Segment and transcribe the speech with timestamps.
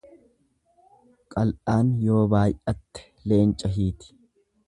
[1.35, 4.13] Qal'aan yoo baay'atte leenca hiiti.